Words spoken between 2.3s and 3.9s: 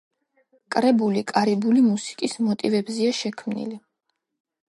მოტივებზეა შექმნილი.